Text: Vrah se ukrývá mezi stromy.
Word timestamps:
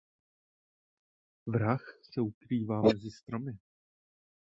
Vrah 1.45 1.79
se 2.13 2.21
ukrývá 2.21 2.81
mezi 2.81 3.11
stromy. 3.11 3.57